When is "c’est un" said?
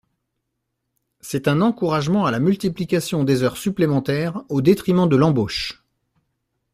1.19-1.61